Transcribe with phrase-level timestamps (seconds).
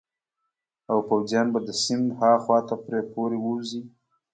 [0.91, 3.81] او پوځیان به د سیند هاخوا ته پرې پورې ووزي.